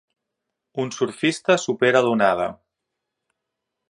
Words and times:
Un 0.83 0.89
surfista 0.95 1.57
supera 1.65 2.03
l'onada. 2.07 2.47